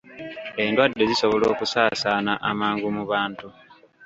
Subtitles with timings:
[0.63, 3.47] Endwadde zisobola okusaasaana amangu mu bantu